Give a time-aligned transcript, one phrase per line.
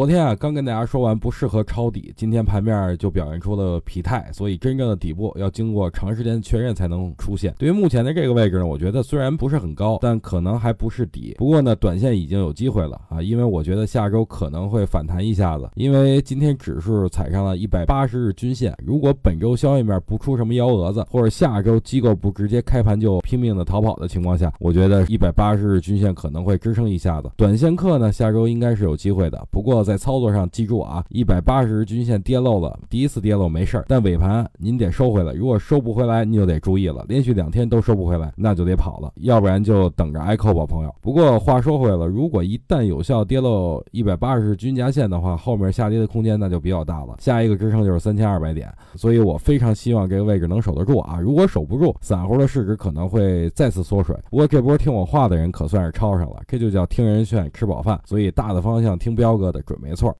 [0.00, 7.54] 昨天啊，刚跟大家说完不适合抄底，今天盘面就表现出了疲态，所以真正的底部要经过长时间确认才能出现。
[7.58, 11.34] 对于目前的这个位置呢，我觉得虽然不是很高，但可能还不是底。
[11.36, 18.74] 不过呢，短线已经有机会了啊，因为我觉得下周可能会反弹一下子，因为今天指数踩上了一百八十日均线。
[18.82, 27.30] 如果本周消息面不出什么幺蛾子，或者下周机构不直接开盘就拼命的逃跑的情况下，我觉得一百八十日均线可能会支撑一下子。
[27.36, 29.46] 短线客呢，下周应该是有机会的。
[29.50, 35.32] 不过在操作上，记住啊，一百八十日均线跌漏了，第一次跌漏没事儿，但尾盘您得收回来。
[35.32, 40.94] 如果收不回来，你就得注意了，连续两天都收不回来，那就得跑了，要不然就等着挨扣吧，朋友。
[41.00, 47.16] 不过话说回来了，如果一旦有效跌漏一百八十日均价线的话，后面下跌的空间那就比较大了。
[47.18, 51.18] 下一个支撑就是三千二百点，所以我非常希望这个位置能守得住啊。
[51.18, 54.16] 如果守不住，散户的市值可能会再次缩水。
[54.30, 58.00] 不过这波听我话的人可算是抄上了，这就叫听人劝，吃饱饭。
[58.04, 60.16] 所以大的方向听彪哥的准没错。